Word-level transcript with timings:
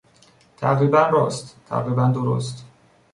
تقریبا 0.57 1.01
راست، 1.07 1.55
تقریبا 1.69 2.05
درست 2.07 2.65